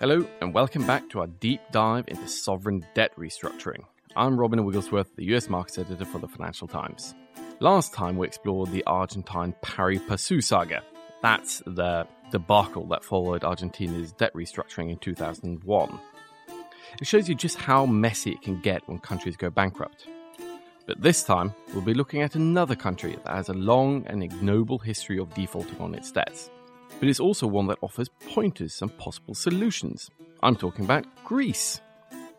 Hello, 0.00 0.24
and 0.40 0.54
welcome 0.54 0.86
back 0.86 1.10
to 1.10 1.18
our 1.18 1.26
deep 1.26 1.60
dive 1.72 2.04
into 2.06 2.28
sovereign 2.28 2.86
debt 2.94 3.10
restructuring. 3.18 3.82
I'm 4.14 4.38
Robin 4.38 4.64
Wigglesworth, 4.64 5.16
the 5.16 5.24
US 5.34 5.48
Markets 5.48 5.76
Editor 5.76 6.04
for 6.04 6.20
the 6.20 6.28
Financial 6.28 6.68
Times. 6.68 7.16
Last 7.58 7.94
time 7.94 8.16
we 8.16 8.24
explored 8.28 8.70
the 8.70 8.84
Argentine 8.84 9.56
pari 9.60 9.98
passu 9.98 10.40
saga. 10.40 10.84
That's 11.20 11.64
the 11.66 12.06
debacle 12.30 12.86
that 12.90 13.02
followed 13.02 13.42
Argentina's 13.42 14.12
debt 14.12 14.32
restructuring 14.34 14.88
in 14.88 14.98
2001. 14.98 16.00
It 17.00 17.06
shows 17.08 17.28
you 17.28 17.34
just 17.34 17.56
how 17.56 17.84
messy 17.84 18.30
it 18.30 18.42
can 18.42 18.60
get 18.60 18.88
when 18.88 19.00
countries 19.00 19.36
go 19.36 19.50
bankrupt. 19.50 20.06
But 20.86 21.02
this 21.02 21.24
time, 21.24 21.52
we'll 21.72 21.82
be 21.82 21.92
looking 21.92 22.22
at 22.22 22.36
another 22.36 22.76
country 22.76 23.18
that 23.24 23.34
has 23.34 23.48
a 23.48 23.54
long 23.54 24.06
and 24.06 24.22
ignoble 24.22 24.78
history 24.78 25.18
of 25.18 25.34
defaulting 25.34 25.80
on 25.80 25.96
its 25.96 26.12
debts 26.12 26.50
but 27.00 27.08
it's 27.08 27.20
also 27.20 27.46
one 27.46 27.66
that 27.68 27.78
offers 27.82 28.08
pointers 28.32 28.80
and 28.82 28.96
possible 28.98 29.34
solutions. 29.34 30.10
I'm 30.42 30.56
talking 30.56 30.84
about 30.84 31.06
Greece. 31.24 31.80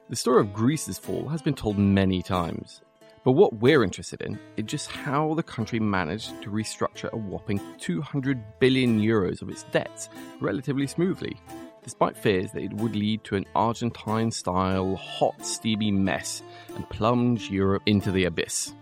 The 0.09 0.15
story 0.15 0.41
of 0.41 0.53
Greece's 0.53 0.97
fall 0.97 1.27
has 1.29 1.41
been 1.41 1.53
told 1.53 1.77
many 1.77 2.21
times, 2.21 2.81
but 3.23 3.33
what 3.33 3.53
we're 3.53 3.83
interested 3.83 4.21
in 4.21 4.39
is 4.57 4.65
just 4.65 4.89
how 4.89 5.33
the 5.33 5.43
country 5.43 5.79
managed 5.79 6.41
to 6.41 6.49
restructure 6.49 7.11
a 7.11 7.17
whopping 7.17 7.61
200 7.77 8.59
billion 8.59 8.99
euros 8.99 9.41
of 9.41 9.49
its 9.49 9.63
debts 9.63 10.09
relatively 10.39 10.87
smoothly, 10.87 11.37
despite 11.83 12.17
fears 12.17 12.51
that 12.51 12.63
it 12.63 12.73
would 12.73 12.95
lead 12.95 13.23
to 13.25 13.35
an 13.35 13.45
Argentine 13.55 14.31
style 14.31 14.95
hot, 14.95 15.45
steamy 15.45 15.91
mess 15.91 16.41
and 16.75 16.89
plunge 16.89 17.49
Europe 17.49 17.83
into 17.85 18.11
the 18.11 18.25
abyss. 18.25 18.73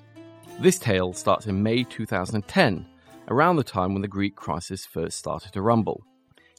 This 0.60 0.80
tale 0.80 1.14
starts 1.14 1.48
in 1.48 1.62
May 1.62 1.84
2010 1.84 2.86
around 3.30 3.56
the 3.56 3.64
time 3.64 3.94
when 3.94 4.02
the 4.02 4.08
Greek 4.08 4.36
crisis 4.36 4.86
first 4.86 5.17
started 5.17 5.53
to 5.53 5.61
rumble. 5.61 6.03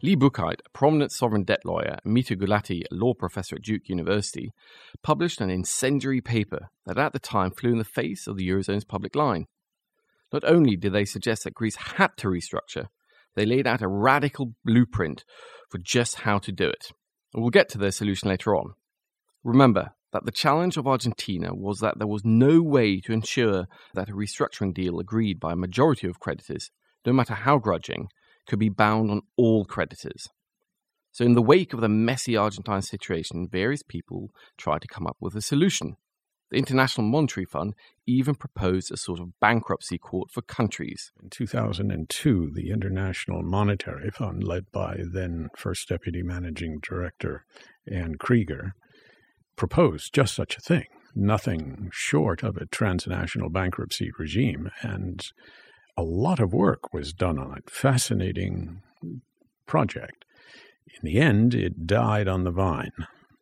Lee 0.03 0.15
Buchheit, 0.15 0.61
a 0.65 0.71
prominent 0.73 1.11
sovereign 1.11 1.43
debt 1.43 1.65
lawyer, 1.65 1.99
and 2.05 2.17
Mitu 2.17 2.37
Gulati, 2.37 2.83
a 2.83 2.95
law 2.95 3.15
professor 3.15 3.57
at 3.57 3.63
Duke 3.63 3.89
University, 3.89 4.53
published 5.03 5.41
an 5.41 5.51
incendiary 5.51 6.21
paper 6.21 6.69
that 6.87 6.99
at 6.99 7.13
the 7.13 7.19
time 7.19 7.51
flew 7.51 7.73
in 7.73 7.79
the 7.79 7.85
face 7.85 8.29
of 8.29 8.37
the 8.37 8.49
Eurozone's 8.49 8.85
public 8.85 9.17
line. 9.17 9.47
Not 10.33 10.45
only 10.45 10.77
did 10.77 10.93
they 10.93 11.05
suggest 11.05 11.45
that 11.45 11.55
Greece 11.55 11.77
had 11.77 12.11
to 12.19 12.29
restructure, 12.29 12.87
they 13.35 13.45
laid 13.45 13.67
out 13.67 13.83
a 13.83 13.89
radical 13.89 14.53
blueprint 14.65 15.25
for 15.71 15.79
just 15.79 16.21
how 16.21 16.39
to 16.39 16.53
do 16.53 16.69
it. 16.69 16.93
And 17.35 17.43
we'll 17.43 17.51
get 17.51 17.69
to 17.71 17.79
their 17.79 17.91
solution 17.91 18.29
later 18.29 18.55
on. 18.55 18.75
Remember, 19.43 19.95
that 20.13 20.25
the 20.25 20.33
challenge 20.33 20.77
of 20.77 20.87
Argentina 20.87 21.55
was 21.55 21.81
that 21.81 21.99
there 21.99 22.07
was 22.07 22.25
no 22.25 22.63
way 22.63 23.01
to 23.01 23.13
ensure 23.13 23.67
that 23.95 24.09
a 24.09 24.13
restructuring 24.13 24.73
deal 24.73 24.99
agreed 24.99 25.39
by 25.39 25.53
a 25.53 25.57
majority 25.57 26.07
of 26.09 26.21
creditors, 26.21 26.71
no 27.05 27.13
matter 27.13 27.35
how 27.35 27.59
grudging, 27.59 28.09
could 28.47 28.59
be 28.59 28.71
bound 28.71 29.11
on 29.11 29.23
all 29.37 29.65
creditors. 29.65 30.29
So, 31.13 31.25
in 31.25 31.35
the 31.35 31.43
wake 31.43 31.73
of 31.73 31.81
the 31.81 31.89
messy 31.89 32.37
Argentine 32.37 32.83
situation, 32.83 33.49
various 33.51 33.83
people 33.83 34.31
tried 34.57 34.83
to 34.83 34.89
come 34.89 35.07
up 35.07 35.17
with 35.21 35.35
a 35.35 35.43
solution. 35.43 35.97
The 36.51 36.57
International 36.57 37.07
Monetary 37.07 37.45
Fund 37.45 37.75
even 38.07 38.35
proposed 38.35 38.91
a 38.91 38.97
sort 38.97 39.21
of 39.21 39.39
bankruptcy 39.39 39.99
court 39.99 40.31
for 40.31 40.41
countries. 40.41 41.13
In 41.23 41.29
2002, 41.29 42.53
the 42.55 42.71
International 42.71 43.43
Monetary 43.43 44.11
Fund, 44.11 44.45
led 44.45 44.71
by 44.73 45.01
then 45.13 45.51
First 45.57 45.89
Deputy 45.89 46.23
Managing 46.23 46.79
Director 46.81 47.45
Anne 47.87 48.15
Krueger, 48.15 48.75
proposed 49.59 50.15
just 50.15 50.35
such 50.35 50.57
a 50.57 50.61
thing, 50.61 50.87
nothing 51.15 51.91
short 51.93 52.43
of 52.43 52.57
a 52.57 52.67
transnational 52.67 53.51
bankruptcy 53.51 54.11
regime. 54.19 54.71
And 54.81 55.23
a 55.99 56.03
lot 56.03 56.39
of 56.39 56.55
work 56.55 56.95
was 56.95 57.13
done 57.13 57.39
on 57.39 57.59
it. 57.59 57.69
Fascinating 57.69 58.81
project. 59.67 60.25
In 60.87 61.01
the 61.03 61.21
end, 61.21 61.55
it 61.55 61.87
died 61.87 62.29
on 62.29 62.45
the 62.45 62.51
vine. 62.51 62.93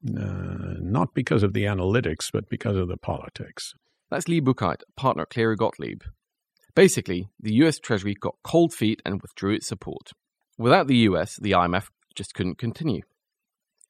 Uh, 0.07 0.75
not 0.81 1.15
because 1.15 1.43
of 1.43 1.53
the 1.53 1.65
analytics, 1.65 2.31
but 2.33 2.49
because 2.49 2.77
of 2.77 2.89
the 2.89 2.97
politics. 2.97 3.75
That's 4.11 4.29
Lee 4.29 4.41
Buchheit, 4.41 4.83
partner 4.97 5.23
at 5.23 5.31
Cleary 5.31 5.57
Gottlieb. 5.57 6.03
Basically, 6.75 7.29
the 7.41 7.55
US 7.65 7.79
Treasury 7.79 8.15
got 8.15 8.37
cold 8.45 8.73
feet 8.73 9.03
and 9.05 9.21
withdrew 9.21 9.55
its 9.55 9.67
support. 9.67 10.11
Without 10.59 10.87
the 10.87 10.99
US, 11.09 11.37
the 11.41 11.53
IMF 11.53 11.89
just 12.15 12.35
couldn't 12.35 12.59
continue. 12.59 13.03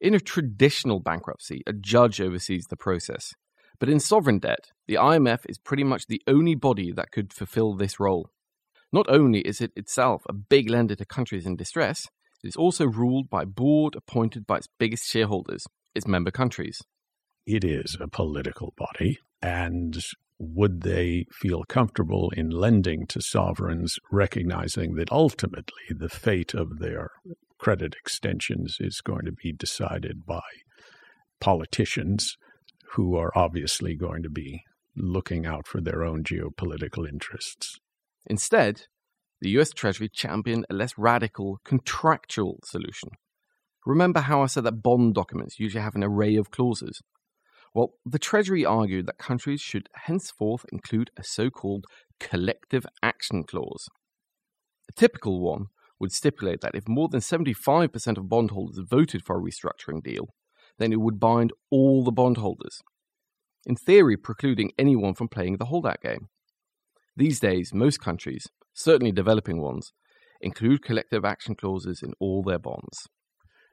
In 0.01 0.15
a 0.15 0.21
traditional 0.21 1.01
bankruptcy, 1.01 1.63
a 1.67 1.73
judge 1.73 2.21
oversees 2.21 2.67
the 2.69 2.77
process. 2.77 3.33
But 3.79 3.89
in 3.89 3.99
sovereign 3.99 4.39
debt, 4.39 4.71
the 4.87 4.95
IMF 4.95 5.41
is 5.49 5.59
pretty 5.59 5.85
much 5.85 6.07
the 6.07 6.23
only 6.27 6.55
body 6.55 6.93
that 6.93 7.11
could 7.11 7.33
fulfill 7.33 7.75
this 7.75 7.99
role. 7.99 8.31
Not 8.93 9.07
only 9.09 9.41
is 9.41 9.61
it 9.61 9.73
itself 9.75 10.23
a 10.29 10.35
big 10.35 10.69
lender 10.69 10.97
to 10.97 11.05
countries 11.05 11.47
in 11.47 11.57
distress, 11.57 12.09
it 12.43 12.49
is 12.49 12.57
also 12.57 12.87
ruled 12.87 13.31
by 13.31 13.43
a 13.43 13.47
board 13.47 13.95
appointed 13.97 14.47
by 14.47 14.59
its 14.59 14.69
biggest 14.79 15.11
shareholders, 15.11 15.65
its 15.95 16.07
member 16.07 16.31
countries. 16.31 16.83
It 17.47 17.65
is 17.65 17.97
a 18.01 18.09
political 18.09 18.75
body, 18.77 19.19
and 19.41 19.97
would 20.39 20.83
they 20.83 21.27
feel 21.33 21.65
comfortable 21.65 22.31
in 22.37 22.51
lending 22.51 23.07
to 23.09 23.23
sovereigns, 23.23 23.99
recognizing 24.13 24.95
that 24.97 25.11
ultimately 25.11 25.85
the 25.91 26.11
fate 26.11 26.55
of 26.55 26.79
their 26.79 27.11
credit 27.59 27.95
extensions 27.99 28.77
is 28.81 29.01
going 29.01 29.25
to 29.25 29.33
be 29.33 29.53
decided 29.53 30.27
by 30.27 30.43
politicians 31.41 32.37
who 32.93 33.17
are 33.17 33.37
obviously 33.37 33.97
going 33.97 34.23
to 34.23 34.31
be 34.31 34.63
looking 34.97 35.47
out 35.47 35.67
for 35.67 35.81
their 35.81 36.05
own 36.05 36.25
geopolitical 36.25 37.09
interests. 37.09 37.79
Instead, 38.27 38.83
the 39.41 39.51
US 39.51 39.71
Treasury 39.71 40.09
championed 40.09 40.67
a 40.71 40.75
less 40.75 40.93
radical 40.97 41.59
contractual 41.65 42.59
solution. 42.65 43.11
Remember 43.85 44.21
how 44.21 44.43
I 44.43 44.47
said 44.47 44.65
that 44.65 44.83
bond 44.83 45.15
documents 45.15 45.61
usually 45.61 45.83
have 45.83 45.95
an 45.95 46.03
array 46.03 46.37
of 46.37 46.51
clauses? 46.51 47.01
Well, 47.75 47.93
the 48.07 48.19
Treasury 48.19 48.65
argued 48.65 49.07
that 49.07 49.19
countries 49.19 49.61
should 49.61 49.89
henceforth 49.95 50.65
include 50.73 51.11
a 51.17 51.23
so 51.23 51.51
called 51.51 51.85
collective 52.19 52.87
action 53.03 53.45
clause. 53.45 53.87
A 54.89 54.93
typical 54.99 55.41
one 55.41 55.67
would 55.99 56.13
stipulate 56.13 56.61
that 56.61 56.75
if 56.75 56.89
more 56.89 57.09
than 57.09 57.21
75% 57.21 58.19
of 58.19 58.29
bondholders 58.29 58.79
voted 58.89 59.25
for 59.25 59.39
a 59.39 59.43
restructuring 59.43 60.03
deal, 60.03 60.29
then 60.79 60.93
it 60.93 61.01
would 61.01 61.19
bind 61.19 61.53
all 61.71 62.05
the 62.05 62.13
bondholders, 62.13 62.83
in 63.65 63.77
theory, 63.77 64.17
precluding 64.17 64.73
anyone 64.79 65.15
from 65.15 65.29
playing 65.29 65.57
the 65.57 65.67
holdout 65.67 66.03
game. 66.03 66.29
These 67.17 67.41
days, 67.41 67.73
most 67.73 68.01
countries, 68.01 68.47
certainly 68.75 69.13
developing 69.13 69.61
ones, 69.61 69.93
include 70.41 70.83
collective 70.83 71.25
action 71.25 71.55
clauses 71.55 72.03
in 72.03 72.13
all 72.21 72.43
their 72.43 72.59
bonds. 72.59 73.09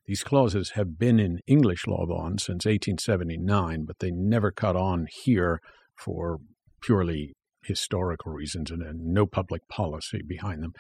These 0.05 0.23
clauses 0.23 0.72
have 0.72 0.97
been 0.97 1.19
in 1.19 1.40
English 1.47 1.88
law 1.88 2.05
bonds 2.05 2.45
since 2.45 2.66
1879, 2.66 3.85
but 3.85 4.00
they 4.00 4.11
never 4.11 4.51
caught 4.51 4.75
on 4.75 5.07
here 5.23 5.61
for 5.97 6.40
purely 6.81 7.34
historical 7.63 8.31
reasons 8.31 8.72
and 8.72 8.81
no 9.00 9.25
public 9.25 9.67
policy 9.69 10.22
behind 10.26 10.61
them. 10.61 10.73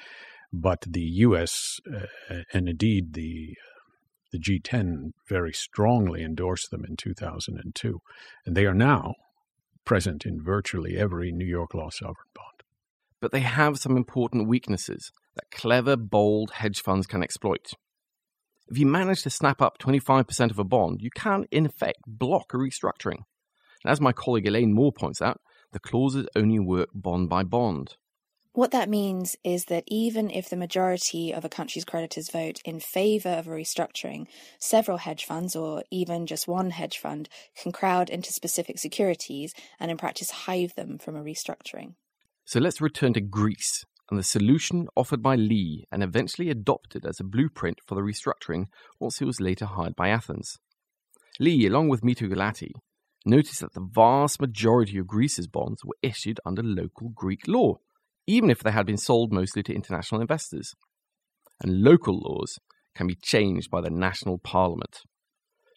But 0.53 0.81
the 0.87 1.01
U.S. 1.01 1.79
Uh, 1.91 2.43
and 2.53 2.69
indeed 2.69 3.13
the 3.13 3.55
the 4.31 4.39
G10 4.39 5.11
very 5.29 5.53
strongly 5.53 6.23
endorsed 6.23 6.71
them 6.71 6.83
in 6.85 6.95
2002, 6.97 7.99
and 8.45 8.57
they 8.57 8.65
are 8.65 8.73
now 8.73 9.13
present 9.85 10.25
in 10.25 10.41
virtually 10.41 10.97
every 10.97 11.31
New 11.31 11.45
York 11.45 11.73
law 11.75 11.89
sovereign 11.91 12.29
bond. 12.33 12.63
But 13.21 13.31
they 13.31 13.41
have 13.41 13.77
some 13.77 13.95
important 13.95 14.47
weaknesses 14.47 15.11
that 15.35 15.51
clever, 15.51 15.95
bold 15.95 16.51
hedge 16.51 16.81
funds 16.81 17.05
can 17.05 17.21
exploit. 17.21 17.73
If 18.67 18.77
you 18.77 18.87
manage 18.87 19.21
to 19.23 19.29
snap 19.29 19.61
up 19.61 19.77
25% 19.77 20.51
of 20.51 20.57
a 20.57 20.63
bond, 20.63 21.01
you 21.01 21.09
can, 21.15 21.45
in 21.51 21.65
effect, 21.65 21.99
block 22.07 22.53
a 22.53 22.57
restructuring. 22.57 23.23
And 23.83 23.91
as 23.91 24.01
my 24.01 24.13
colleague 24.13 24.47
Elaine 24.47 24.73
Moore 24.73 24.93
points 24.93 25.21
out, 25.21 25.41
the 25.73 25.79
clauses 25.79 26.27
only 26.35 26.59
work 26.59 26.89
bond 26.93 27.29
by 27.29 27.43
bond. 27.43 27.97
What 28.53 28.69
that 28.69 28.87
means 28.87 29.35
is 29.43 29.65
that 29.65 29.83
even 29.87 30.29
if 30.29 30.47
the 30.47 30.55
majority 30.55 31.33
of 31.33 31.43
a 31.43 31.49
country's 31.49 31.85
creditors 31.85 32.29
vote 32.29 32.61
in 32.63 32.79
favour 32.79 33.29
of 33.29 33.47
a 33.47 33.51
restructuring, 33.51 34.27
several 34.59 34.97
hedge 34.97 35.25
funds, 35.25 35.55
or 35.55 35.83
even 35.89 36.27
just 36.27 36.47
one 36.47 36.69
hedge 36.69 36.99
fund, 36.99 37.29
can 37.59 37.71
crowd 37.71 38.11
into 38.11 38.31
specific 38.31 38.77
securities 38.77 39.55
and 39.79 39.89
in 39.89 39.97
practice 39.97 40.29
hive 40.29 40.75
them 40.75 40.99
from 40.99 41.15
a 41.15 41.23
restructuring. 41.23 41.95
So 42.45 42.59
let's 42.59 42.79
return 42.79 43.13
to 43.13 43.21
Greece 43.21 43.85
and 44.11 44.19
the 44.19 44.23
solution 44.23 44.87
offered 44.95 45.23
by 45.23 45.35
Lee 45.35 45.85
and 45.91 46.03
eventually 46.03 46.51
adopted 46.51 47.07
as 47.07 47.19
a 47.19 47.23
blueprint 47.23 47.79
for 47.87 47.95
the 47.95 48.01
restructuring 48.01 48.65
once 48.99 49.17
he 49.17 49.25
was 49.25 49.41
later 49.41 49.65
hired 49.65 49.95
by 49.95 50.09
Athens. 50.09 50.59
Lee, 51.39 51.65
along 51.65 51.89
with 51.89 52.03
Mitu 52.03 52.29
Gulati, 52.29 52.73
noticed 53.25 53.61
that 53.61 53.73
the 53.73 53.89
vast 53.95 54.39
majority 54.39 54.99
of 54.99 55.07
Greece's 55.07 55.47
bonds 55.47 55.83
were 55.83 55.95
issued 56.03 56.39
under 56.45 56.61
local 56.61 57.09
Greek 57.09 57.47
law, 57.47 57.79
even 58.27 58.49
if 58.49 58.59
they 58.59 58.71
had 58.71 58.85
been 58.85 58.97
sold 58.97 59.31
mostly 59.31 59.63
to 59.63 59.73
international 59.73 60.21
investors. 60.21 60.73
And 61.61 61.81
local 61.81 62.19
laws 62.19 62.59
can 62.95 63.07
be 63.07 63.15
changed 63.15 63.69
by 63.69 63.81
the 63.81 63.89
national 63.89 64.37
parliament. 64.37 65.01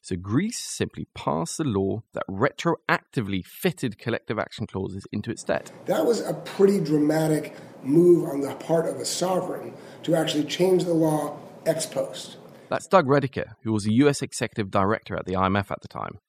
So 0.03 0.15
Greece 0.15 0.59
simply 0.59 1.09
passed 1.17 1.59
a 1.59 1.65
law 1.65 2.03
that 2.15 2.23
retroactively 2.31 3.45
fitted 3.45 3.99
collective 3.99 4.39
action 4.39 4.67
clauses 4.69 5.05
into 5.11 5.33
its 5.33 5.43
debt. 5.43 5.73
That 5.87 6.07
was 6.07 6.21
a 6.21 6.35
pretty 6.35 6.79
dramatic 6.79 7.57
move 7.83 8.29
on 8.29 8.41
the 8.41 8.55
part 8.55 8.87
of 8.87 8.97
a 8.97 9.05
sovereign 9.05 9.75
to 10.05 10.15
actually 10.15 10.45
change 10.45 10.85
the 10.85 10.95
law 10.95 11.37
ex 11.67 11.87
post. 11.87 12.37
That's 12.69 12.87
Doug 12.87 13.07
Rediker, 13.07 13.55
who 13.65 13.73
was 13.73 13.87
a 13.87 13.93
US 13.95 14.23
executive 14.23 14.71
director 14.71 15.17
at 15.17 15.27
the 15.27 15.35
IMF 15.35 15.73
at 15.73 15.81
the 15.83 15.89
time. 15.89 16.21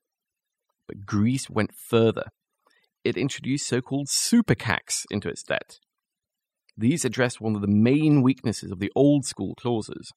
But 0.87 1.05
Greece 1.05 1.47
went 1.47 1.71
further. 1.75 2.29
It 3.03 3.15
introduced 3.15 3.67
so 3.67 3.81
called 3.81 4.09
super 4.09 4.55
CACs 4.55 5.05
into 5.11 5.29
its 5.29 5.43
debt. 5.43 5.77
These 6.77 7.05
addressed 7.05 7.41
one 7.41 7.55
of 7.55 7.61
the 7.61 7.67
main 7.67 8.21
weaknesses 8.21 8.71
of 8.71 8.79
the 8.79 8.91
old 8.95 9.25
school 9.25 9.55
clauses. 9.55 10.11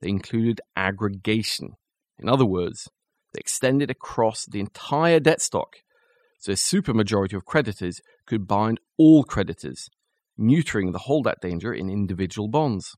They 0.00 0.08
included 0.08 0.60
aggregation. 0.76 1.70
In 2.18 2.28
other 2.28 2.46
words, 2.46 2.88
they 3.34 3.40
extended 3.40 3.90
across 3.90 4.46
the 4.46 4.60
entire 4.60 5.18
debt 5.18 5.40
stock, 5.40 5.76
so 6.38 6.52
a 6.52 6.54
supermajority 6.54 7.34
of 7.34 7.44
creditors 7.44 8.00
could 8.24 8.46
bind 8.46 8.78
all 8.96 9.24
creditors, 9.24 9.88
neutering 10.38 10.92
the 10.92 11.00
holdout 11.00 11.40
danger 11.40 11.72
in 11.72 11.90
individual 11.90 12.48
bonds. 12.48 12.94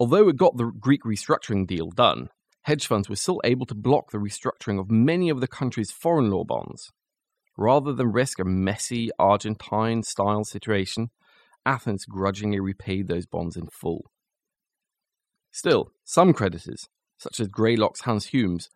Although 0.00 0.28
it 0.28 0.36
got 0.36 0.56
the 0.56 0.72
Greek 0.78 1.04
restructuring 1.04 1.66
deal 1.66 1.90
done, 1.90 2.28
hedge 2.62 2.86
funds 2.88 3.08
were 3.08 3.16
still 3.16 3.40
able 3.44 3.66
to 3.66 3.74
block 3.74 4.10
the 4.10 4.18
restructuring 4.18 4.80
of 4.80 4.90
many 4.90 5.28
of 5.28 5.40
the 5.40 5.46
country's 5.48 5.92
foreign 5.92 6.30
law 6.30 6.44
bonds. 6.44 6.90
Rather 7.56 7.92
than 7.92 8.10
risk 8.10 8.40
a 8.40 8.44
messy 8.44 9.10
Argentine 9.18 10.02
style 10.02 10.42
situation, 10.42 11.10
Athens 11.64 12.04
grudgingly 12.04 12.60
repaid 12.60 13.08
those 13.08 13.26
bonds 13.26 13.56
in 13.56 13.66
full. 13.68 14.10
Still, 15.50 15.92
some 16.04 16.32
creditors, 16.32 16.88
such 17.18 17.38
as 17.40 17.48
Greylock's 17.48 18.02
Hans 18.02 18.26
Humes, 18.26 18.68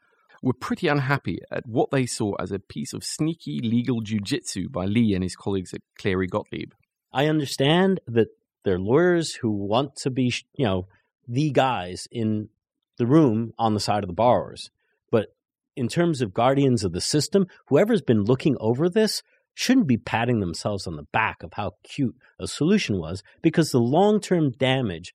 were 0.42 0.52
pretty 0.52 0.86
unhappy 0.86 1.40
at 1.50 1.66
what 1.66 1.90
they 1.90 2.06
saw 2.06 2.34
as 2.34 2.52
a 2.52 2.58
piece 2.58 2.92
of 2.92 3.02
sneaky 3.02 3.60
legal 3.60 4.02
jujitsu 4.02 4.70
by 4.70 4.84
Lee 4.84 5.14
and 5.14 5.22
his 5.22 5.34
colleagues 5.34 5.72
at 5.72 5.80
Cleary 5.98 6.26
Gottlieb. 6.26 6.72
I 7.12 7.26
understand 7.26 8.00
that 8.06 8.28
they're 8.64 8.78
lawyers 8.78 9.36
who 9.36 9.50
want 9.50 9.96
to 9.96 10.10
be, 10.10 10.32
you 10.54 10.66
know, 10.66 10.86
the 11.26 11.50
guys 11.50 12.06
in 12.10 12.50
the 12.98 13.06
room 13.06 13.52
on 13.58 13.74
the 13.74 13.80
side 13.80 14.04
of 14.04 14.08
the 14.08 14.14
borrowers. 14.14 14.70
But 15.10 15.34
in 15.76 15.88
terms 15.88 16.20
of 16.20 16.34
guardians 16.34 16.84
of 16.84 16.92
the 16.92 17.00
system, 17.00 17.46
whoever's 17.66 18.02
been 18.02 18.24
looking 18.24 18.56
over 18.60 18.88
this 18.88 19.22
shouldn't 19.56 19.86
be 19.86 19.96
patting 19.96 20.40
themselves 20.40 20.86
on 20.86 20.96
the 20.96 21.06
back 21.12 21.42
of 21.42 21.54
how 21.54 21.72
cute 21.82 22.14
a 22.38 22.46
solution 22.46 22.98
was 22.98 23.22
because 23.42 23.70
the 23.70 23.80
long 23.80 24.20
term 24.20 24.50
damage 24.50 25.14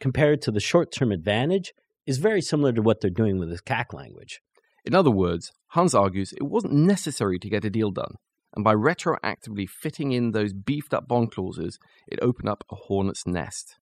compared 0.00 0.40
to 0.40 0.50
the 0.50 0.58
short 0.58 0.90
term 0.90 1.12
advantage 1.12 1.74
is 2.06 2.16
very 2.16 2.40
similar 2.40 2.72
to 2.72 2.80
what 2.82 3.00
they're 3.00 3.10
doing 3.10 3.38
with 3.38 3.50
this 3.50 3.60
CAC 3.60 3.92
language. 3.92 4.40
In 4.86 4.94
other 4.94 5.10
words, 5.10 5.52
Hans 5.68 5.94
argues 5.94 6.32
it 6.32 6.44
wasn't 6.44 6.72
necessary 6.72 7.38
to 7.38 7.48
get 7.48 7.64
a 7.64 7.70
deal 7.70 7.90
done, 7.90 8.14
and 8.54 8.64
by 8.64 8.74
retroactively 8.74 9.68
fitting 9.68 10.12
in 10.12 10.32
those 10.32 10.54
beefed 10.54 10.94
up 10.94 11.06
bond 11.06 11.32
clauses, 11.32 11.78
it 12.08 12.18
opened 12.22 12.48
up 12.48 12.64
a 12.70 12.74
hornet's 12.74 13.26
nest. 13.26 13.76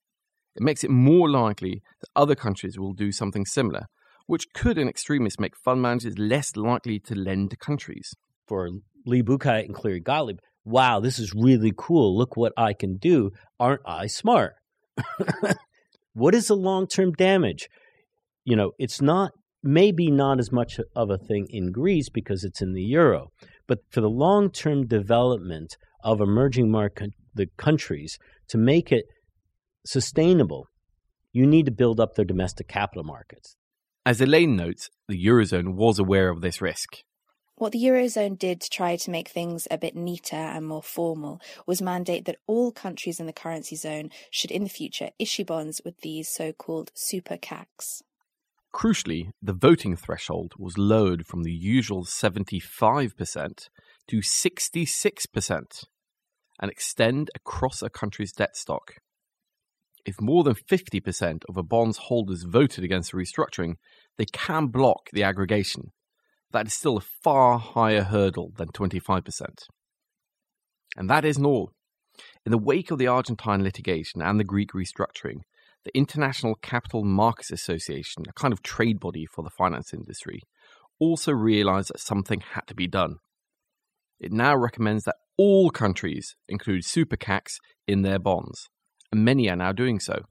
It 0.56 0.62
makes 0.62 0.82
it 0.82 0.90
more 0.90 1.30
likely 1.30 1.80
that 2.00 2.10
other 2.16 2.34
countries 2.34 2.76
will 2.78 2.92
do 2.92 3.12
something 3.12 3.46
similar, 3.46 3.86
which 4.26 4.52
could, 4.52 4.78
in 4.78 4.88
extremis, 4.88 5.38
make 5.38 5.56
fund 5.56 5.80
managers 5.80 6.18
less 6.18 6.56
likely 6.56 6.98
to 7.00 7.14
lend 7.14 7.50
to 7.50 7.56
countries. 7.56 8.14
For 8.46 8.68
Lee 9.06 9.22
Buchheit 9.22 9.64
and 9.64 9.74
Cleary 9.74 10.00
Gottlieb, 10.00 10.38
wow, 10.64 11.00
this 11.00 11.18
is 11.18 11.34
really 11.34 11.72
cool. 11.76 12.16
Look 12.16 12.36
what 12.36 12.52
I 12.56 12.72
can 12.72 12.96
do. 12.96 13.30
Aren't 13.58 13.82
I 13.86 14.06
smart? 14.06 14.54
what 16.12 16.34
is 16.34 16.48
the 16.48 16.56
long 16.56 16.86
term 16.86 17.12
damage? 17.12 17.68
You 18.44 18.56
know, 18.56 18.72
it's 18.78 19.00
not 19.00 19.32
maybe 19.62 20.10
not 20.10 20.40
as 20.40 20.50
much 20.50 20.80
of 20.96 21.10
a 21.10 21.18
thing 21.18 21.46
in 21.50 21.72
Greece 21.72 22.08
because 22.08 22.44
it's 22.44 22.60
in 22.60 22.72
the 22.72 22.82
euro, 22.82 23.28
but 23.66 23.78
for 23.90 24.00
the 24.00 24.10
long 24.10 24.50
term 24.50 24.86
development 24.86 25.76
of 26.02 26.20
emerging 26.20 26.70
market 26.70 27.10
the 27.34 27.46
countries 27.56 28.18
to 28.48 28.58
make 28.58 28.92
it 28.92 29.06
sustainable, 29.86 30.66
you 31.32 31.46
need 31.46 31.64
to 31.66 31.72
build 31.72 31.98
up 31.98 32.14
their 32.14 32.24
domestic 32.24 32.68
capital 32.68 33.04
markets. 33.04 33.56
As 34.04 34.20
Elaine 34.20 34.56
notes, 34.56 34.90
the 35.08 35.24
Eurozone 35.24 35.74
was 35.74 35.98
aware 35.98 36.28
of 36.28 36.40
this 36.40 36.60
risk. 36.60 36.98
What 37.62 37.70
the 37.70 37.84
Eurozone 37.84 38.36
did 38.40 38.60
to 38.62 38.70
try 38.70 38.96
to 38.96 39.10
make 39.12 39.28
things 39.28 39.68
a 39.70 39.78
bit 39.78 39.94
neater 39.94 40.34
and 40.34 40.66
more 40.66 40.82
formal 40.82 41.40
was 41.64 41.80
mandate 41.80 42.24
that 42.24 42.40
all 42.48 42.72
countries 42.72 43.20
in 43.20 43.26
the 43.26 43.32
currency 43.32 43.76
zone 43.76 44.10
should 44.32 44.50
in 44.50 44.64
the 44.64 44.68
future 44.68 45.10
issue 45.20 45.44
bonds 45.44 45.80
with 45.84 46.00
these 46.00 46.28
so 46.28 46.52
called 46.52 46.90
super 46.96 47.36
CACs. 47.36 48.02
Crucially, 48.74 49.30
the 49.40 49.52
voting 49.52 49.94
threshold 49.94 50.54
was 50.58 50.76
lowered 50.76 51.24
from 51.24 51.44
the 51.44 51.52
usual 51.52 52.04
75% 52.04 53.68
to 54.08 54.16
66% 54.16 55.84
and 56.60 56.68
extend 56.68 57.30
across 57.36 57.80
a 57.80 57.88
country's 57.88 58.32
debt 58.32 58.56
stock. 58.56 58.94
If 60.04 60.20
more 60.20 60.42
than 60.42 60.56
50% 60.56 61.44
of 61.48 61.56
a 61.56 61.62
bond's 61.62 61.98
holders 61.98 62.42
voted 62.42 62.82
against 62.82 63.12
the 63.12 63.18
restructuring, 63.18 63.74
they 64.18 64.26
can 64.32 64.66
block 64.66 65.10
the 65.12 65.22
aggregation. 65.22 65.92
That 66.52 66.66
is 66.66 66.74
still 66.74 66.98
a 66.98 67.00
far 67.00 67.58
higher 67.58 68.02
hurdle 68.02 68.52
than 68.56 68.68
25%. 68.68 69.22
And 70.96 71.08
that 71.08 71.24
isn't 71.24 71.46
all. 71.46 71.70
In 72.44 72.52
the 72.52 72.58
wake 72.58 72.90
of 72.90 72.98
the 72.98 73.06
Argentine 73.06 73.62
litigation 73.62 74.20
and 74.20 74.38
the 74.38 74.44
Greek 74.44 74.72
restructuring, 74.72 75.40
the 75.84 75.96
International 75.96 76.54
Capital 76.54 77.04
Markets 77.04 77.50
Association, 77.50 78.24
a 78.28 78.32
kind 78.32 78.52
of 78.52 78.62
trade 78.62 79.00
body 79.00 79.26
for 79.26 79.42
the 79.42 79.50
finance 79.50 79.94
industry, 79.94 80.40
also 81.00 81.32
realized 81.32 81.88
that 81.88 82.00
something 82.00 82.40
had 82.40 82.66
to 82.66 82.74
be 82.74 82.86
done. 82.86 83.16
It 84.20 84.32
now 84.32 84.54
recommends 84.54 85.04
that 85.04 85.16
all 85.36 85.70
countries 85.70 86.36
include 86.48 86.84
super 86.84 87.16
CACs 87.16 87.58
in 87.88 88.02
their 88.02 88.18
bonds, 88.18 88.68
and 89.10 89.24
many 89.24 89.48
are 89.48 89.56
now 89.56 89.72
doing 89.72 89.98
so. 89.98 90.22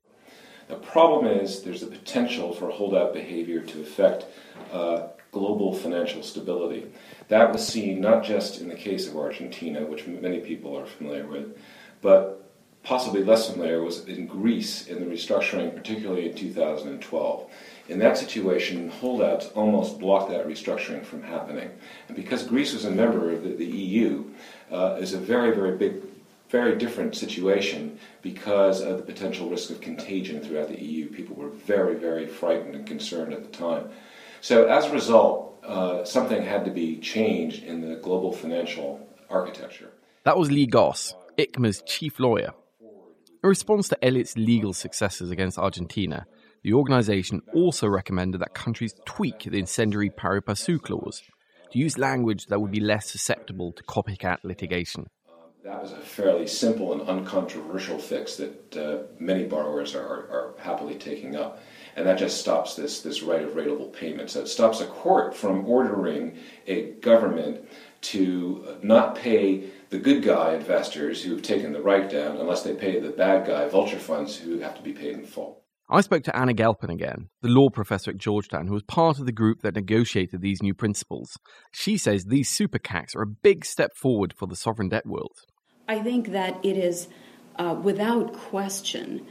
The 0.69 0.75
problem 0.75 1.25
is 1.25 1.63
there's 1.63 1.83
a 1.83 1.87
potential 1.87 2.53
for 2.53 2.69
holdout 2.69 3.13
behavior 3.13 3.59
to 3.61 3.81
affect 3.81 4.25
uh, 4.71 5.07
global 5.31 5.73
financial 5.73 6.23
stability. 6.23 6.85
That 7.29 7.51
was 7.51 7.65
seen 7.65 8.01
not 8.01 8.23
just 8.23 8.59
in 8.59 8.67
the 8.67 8.75
case 8.75 9.07
of 9.07 9.15
Argentina, 9.15 9.85
which 9.85 10.05
many 10.05 10.39
people 10.39 10.77
are 10.77 10.85
familiar 10.85 11.25
with, 11.25 11.57
but 12.01 12.41
possibly 12.83 13.23
less 13.23 13.49
familiar 13.49 13.81
was 13.81 14.05
in 14.05 14.27
Greece 14.27 14.87
in 14.87 14.99
the 14.99 15.05
restructuring, 15.05 15.75
particularly 15.75 16.29
in 16.29 16.35
2012. 16.35 17.49
In 17.89 17.99
that 17.99 18.17
situation, 18.17 18.89
holdouts 18.89 19.47
almost 19.49 19.99
blocked 19.99 20.31
that 20.31 20.47
restructuring 20.47 21.05
from 21.05 21.23
happening. 21.23 21.69
And 22.07 22.15
because 22.15 22.43
Greece 22.43 22.73
was 22.73 22.85
a 22.85 22.91
member 22.91 23.31
of 23.31 23.43
the, 23.43 23.53
the 23.53 23.65
EU, 23.65 24.25
uh, 24.71 24.97
is 24.99 25.13
a 25.13 25.17
very, 25.17 25.53
very 25.53 25.77
big, 25.77 26.01
very 26.49 26.77
different 26.77 27.15
situation 27.15 27.99
because 28.21 28.81
of 28.81 28.97
the 28.97 29.03
potential 29.03 29.49
risk 29.49 29.69
of 29.69 29.81
contagion 29.81 30.41
throughout 30.41 30.69
the 30.69 30.81
EU. 30.81 31.09
People 31.09 31.35
were 31.35 31.49
very, 31.49 31.95
very 31.95 32.27
frightened 32.27 32.75
and 32.75 32.85
concerned 32.85 33.33
at 33.33 33.43
the 33.43 33.57
time. 33.57 33.89
So 34.41 34.65
as 34.65 34.85
a 34.85 34.91
result, 34.91 35.63
uh, 35.63 36.03
something 36.03 36.41
had 36.43 36.65
to 36.65 36.71
be 36.71 36.97
changed 36.97 37.63
in 37.63 37.81
the 37.81 37.95
global 37.95 38.33
financial 38.33 39.07
architecture. 39.29 39.91
That 40.23 40.37
was 40.37 40.51
Lee 40.51 40.65
Goss, 40.65 41.15
ICMA's 41.37 41.83
chief 41.85 42.19
lawyer. 42.19 42.53
In 43.43 43.49
response 43.49 43.87
to 43.89 44.05
Elliott's 44.05 44.35
legal 44.37 44.73
successes 44.73 45.31
against 45.31 45.57
Argentina, 45.57 46.25
the 46.63 46.73
organization 46.73 47.41
also 47.53 47.87
recommended 47.87 48.41
that 48.41 48.53
countries 48.53 48.93
tweak 49.05 49.43
the 49.43 49.57
incendiary 49.57 50.09
pari 50.09 50.41
passu 50.41 50.79
clause 50.79 51.23
to 51.71 51.79
use 51.79 51.97
language 51.97 52.47
that 52.47 52.59
would 52.59 52.71
be 52.71 52.79
less 52.79 53.09
susceptible 53.09 53.71
to 53.73 53.83
copycat 53.83 54.37
litigation. 54.43 55.07
That 55.63 55.81
was 55.81 55.91
a 55.91 55.97
fairly 55.97 56.47
simple 56.47 56.91
and 56.91 57.01
uncontroversial 57.03 57.99
fix 57.99 58.37
that 58.37 58.77
uh, 58.77 59.03
many 59.19 59.45
borrowers 59.45 59.93
are, 59.95 60.01
are, 60.01 60.55
happily 60.57 60.95
taking 60.95 61.35
up. 61.35 61.59
And 61.95 62.07
that 62.07 62.17
just 62.17 62.39
stops 62.39 62.75
this, 62.75 63.01
this 63.01 63.21
right 63.21 63.43
of 63.43 63.51
rateable 63.51 63.91
payment. 63.91 64.29
So 64.29 64.41
it 64.41 64.47
stops 64.47 64.81
a 64.81 64.85
court 64.85 65.35
from 65.35 65.65
ordering 65.65 66.37
a 66.67 66.91
government 67.01 67.67
to 68.01 68.77
not 68.81 69.15
pay 69.15 69.69
the 69.89 69.99
good 69.99 70.23
guy 70.23 70.55
investors 70.55 71.23
who 71.23 71.33
have 71.33 71.41
taken 71.41 71.73
the 71.73 71.81
write 71.81 72.09
down 72.09 72.37
unless 72.37 72.63
they 72.63 72.73
pay 72.73 72.99
the 72.99 73.09
bad 73.09 73.45
guy 73.45 73.67
vulture 73.67 73.99
funds 73.99 74.37
who 74.37 74.59
have 74.59 74.75
to 74.75 74.81
be 74.81 74.93
paid 74.93 75.15
in 75.15 75.25
full. 75.25 75.61
I 75.93 75.99
spoke 75.99 76.23
to 76.23 76.35
Anna 76.35 76.53
Gelpern 76.53 76.89
again, 76.89 77.27
the 77.41 77.49
law 77.49 77.69
professor 77.69 78.11
at 78.11 78.17
Georgetown, 78.17 78.67
who 78.67 78.73
was 78.73 78.83
part 78.83 79.19
of 79.19 79.25
the 79.25 79.33
group 79.33 79.61
that 79.61 79.75
negotiated 79.75 80.41
these 80.41 80.63
new 80.63 80.73
principles. 80.73 81.37
She 81.73 81.97
says 81.97 82.23
these 82.23 82.49
super 82.49 82.79
CACs 82.79 83.13
are 83.13 83.23
a 83.23 83.27
big 83.27 83.65
step 83.65 83.91
forward 83.93 84.33
for 84.33 84.47
the 84.47 84.55
sovereign 84.55 84.87
debt 84.87 85.05
world. 85.05 85.35
I 85.89 85.99
think 85.99 86.31
that 86.31 86.63
it 86.63 86.77
is 86.77 87.09
uh, 87.57 87.77
without 87.83 88.31
question, 88.31 89.27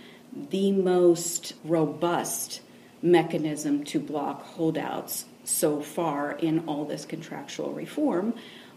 the 0.51 0.73
most 0.73 1.55
robust 1.65 2.61
mechanism 3.03 3.85
to 3.85 3.99
block 3.99 4.43
holdouts 4.43 5.25
so 5.45 5.81
far 5.81 6.33
in 6.33 6.61
all 6.67 6.85
this 6.85 7.05
contractual 7.05 7.73
reform. 7.73 8.35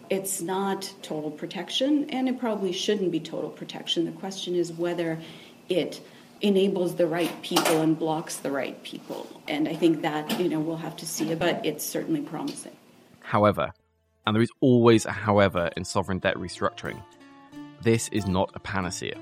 It's 0.10 0.42
not 0.42 0.94
total 1.02 1.32
protection, 1.32 2.10
and 2.10 2.28
it 2.28 2.40
probably 2.40 2.72
shouldn't 2.72 3.12
be 3.12 3.20
total 3.20 3.50
protection. 3.50 4.06
The 4.06 4.12
question 4.12 4.56
is 4.56 4.72
whether 4.72 5.20
it 5.70 6.02
enables 6.42 6.96
the 6.96 7.08
right 7.08 7.42
people 7.42 7.82
and 7.82 7.98
blocks 7.98 8.38
the 8.38 8.52
right 8.52 8.82
people. 8.84 9.28
And 9.48 9.68
I 9.68 9.76
think 9.76 10.02
that, 10.02 10.40
you 10.40 10.50
know, 10.50 10.60
we'll 10.60 10.76
have 10.78 10.98
to 10.98 11.06
see, 11.06 11.34
but 11.36 11.66
it's 11.66 11.86
certainly 11.86 12.22
promising. 12.22 12.76
However, 13.22 13.72
and 14.28 14.36
there 14.36 14.44
is 14.44 14.52
always 14.60 15.06
a 15.06 15.12
however 15.12 15.70
in 15.78 15.86
sovereign 15.86 16.20
debt 16.20 16.36
restructuring, 16.36 17.02
this 17.82 18.10
is 18.10 18.28
not 18.28 18.52
a 18.56 18.60
panacea. 18.60 19.18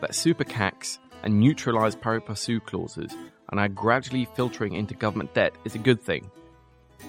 That 0.00 0.14
super 0.14 0.44
CACs 0.44 0.98
and 1.24 1.40
neutralised 1.40 2.00
pari 2.00 2.20
passu 2.20 2.60
clauses 2.60 3.16
and 3.50 3.58
are 3.58 3.68
gradually 3.68 4.28
filtering 4.36 4.74
into 4.74 4.94
government 4.94 5.34
debt 5.34 5.54
is 5.64 5.74
a 5.74 5.78
good 5.78 6.00
thing. 6.00 6.30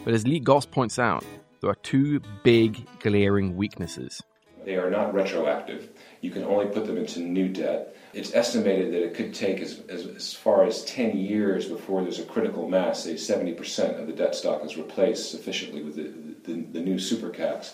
But 0.04 0.14
as 0.14 0.26
Lee 0.26 0.40
Goss 0.40 0.66
points 0.66 0.98
out, 0.98 1.24
there 1.62 1.70
are 1.70 1.76
two 1.76 2.22
big 2.44 2.88
glaring 3.00 3.56
weaknesses. 3.56 4.24
They 4.66 4.78
are 4.78 4.90
not 4.90 5.14
retroactive. 5.14 5.90
You 6.22 6.32
can 6.32 6.44
only 6.44 6.66
put 6.66 6.88
them 6.88 6.98
into 6.98 7.20
new 7.20 7.50
debt. 7.50 7.96
It's 8.14 8.34
estimated 8.34 8.94
that 8.94 9.04
it 9.04 9.14
could 9.14 9.34
take 9.34 9.60
as, 9.60 9.82
as, 9.90 10.08
as 10.08 10.34
far 10.34 10.64
as 10.64 10.84
10 10.86 11.18
years 11.18 11.68
before 11.68 12.02
there's 12.02 12.20
a 12.20 12.24
critical 12.24 12.68
mass, 12.68 13.04
say 13.04 13.14
70% 13.14 14.00
of 14.00 14.08
the 14.08 14.14
debt 14.14 14.34
stock 14.34 14.66
is 14.66 14.76
replaced 14.78 15.30
sufficiently 15.30 15.84
with 15.84 15.96
the, 15.96 16.52
the, 16.52 16.62
the 16.72 16.80
new 16.80 16.98
super 16.98 17.30
CACs 17.30 17.74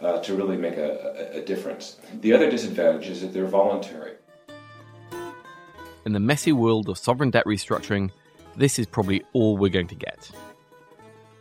uh, 0.00 0.20
to 0.20 0.34
really 0.34 0.56
make 0.56 0.76
a, 0.76 1.32
a, 1.34 1.38
a 1.38 1.44
difference. 1.44 1.96
The 2.20 2.32
other 2.32 2.48
disadvantage 2.50 3.08
is 3.08 3.22
that 3.22 3.32
they're 3.32 3.46
voluntary. 3.46 4.14
In 6.06 6.12
the 6.12 6.20
messy 6.20 6.52
world 6.52 6.88
of 6.88 6.98
sovereign 6.98 7.30
debt 7.30 7.44
restructuring, 7.44 8.10
this 8.56 8.78
is 8.78 8.86
probably 8.86 9.22
all 9.32 9.56
we're 9.56 9.70
going 9.70 9.88
to 9.88 9.94
get. 9.94 10.30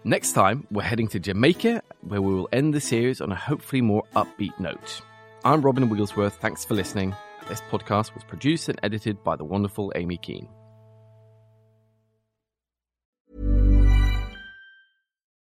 Next 0.04 0.34
time, 0.34 0.66
we're 0.72 0.84
heading 0.84 1.08
to 1.10 1.20
Jamaica, 1.20 1.82
where 2.02 2.22
we 2.22 2.34
will 2.34 2.50
end 2.52 2.74
the 2.74 2.82
series 2.82 3.22
on 3.22 3.32
a 3.32 3.36
hopefully 3.36 3.82
more 3.82 4.04
upbeat 4.16 4.58
note. 4.60 5.02
I'm 5.44 5.62
Robin 5.62 5.90
Wigglesworth. 5.90 6.36
Thanks 6.36 6.66
for 6.66 6.74
listening. 6.76 7.16
This 7.48 7.62
podcast 7.70 8.14
was 8.14 8.24
produced 8.24 8.70
and 8.70 8.80
edited 8.84 9.24
by 9.24 9.36
the 9.36 9.46
wonderful 9.46 9.92
Amy 9.96 10.18
Keane. 10.18 10.50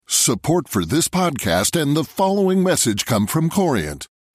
Support 0.08 0.68
for 0.68 0.86
this 0.86 1.08
podcast 1.08 1.82
and 1.82 1.96
the 1.96 2.04
following 2.04 2.64
message 2.64 3.06
come 3.06 3.28
from 3.28 3.50
Corient. 3.50 4.08